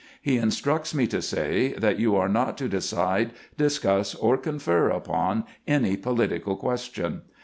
[0.19, 5.43] He instructs me to say that you are not to decide, discuss, or confer upon
[5.67, 7.21] any political question.